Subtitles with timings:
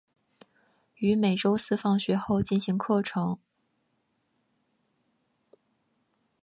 [0.95, 3.37] 于每周四放学后进行课程。